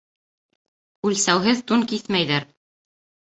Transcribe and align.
Үлсәүһеҙ 1.09 1.61
тун 1.71 1.85
киҫмәйҙәр. 1.93 2.47